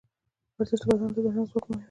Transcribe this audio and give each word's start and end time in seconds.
ورزش 0.57 0.79
د 0.81 0.85
بدن 0.97 1.09
له 1.15 1.21
دننه 1.23 1.43
ځواکمنوي. 1.49 1.79